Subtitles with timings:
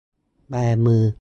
[0.49, 0.53] แบ
[0.85, 1.03] มือ